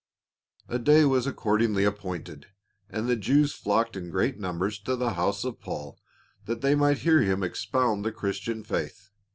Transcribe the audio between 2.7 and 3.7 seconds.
and the Jews